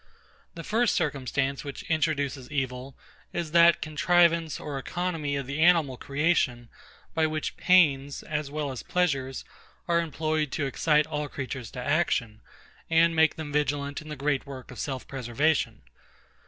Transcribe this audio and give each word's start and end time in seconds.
The 0.55 0.63
first 0.63 0.95
circumstance 0.95 1.63
which 1.63 1.83
introduces 1.83 2.49
evil, 2.49 2.95
is 3.33 3.51
that 3.51 3.83
contrivance 3.83 4.59
or 4.59 4.79
economy 4.79 5.35
of 5.35 5.45
the 5.45 5.59
animal 5.61 5.95
creation, 5.95 6.69
by 7.13 7.27
which 7.27 7.55
pains, 7.55 8.23
as 8.23 8.49
well 8.49 8.71
as 8.71 8.81
pleasures, 8.81 9.45
are 9.87 9.99
employed 9.99 10.51
to 10.53 10.65
excite 10.65 11.05
all 11.05 11.27
creatures 11.29 11.69
to 11.77 11.79
action, 11.85 12.41
and 12.89 13.15
make 13.15 13.35
them 13.35 13.51
vigilant 13.53 14.01
in 14.01 14.09
the 14.09 14.15
great 14.15 14.47
work 14.47 14.71
of 14.71 14.79
self 14.79 15.07
preservation. 15.07 15.83